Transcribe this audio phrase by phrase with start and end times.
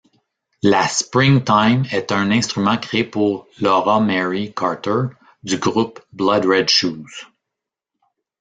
[0.63, 5.03] La Springtime est un instrument créé pour Laura-Mary Carter
[5.43, 7.05] du groupe Blood Red Shoes.